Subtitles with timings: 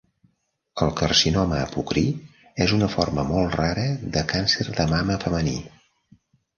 [0.85, 2.03] El carcinoma apocrí
[2.67, 3.87] és una forma molt rara
[4.19, 5.59] de càncer de mama femení.